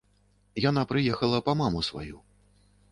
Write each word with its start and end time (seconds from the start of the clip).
Яна 0.69 0.81
прыехала 0.93 1.43
па 1.51 1.57
маму 1.61 1.87
сваю. 1.91 2.17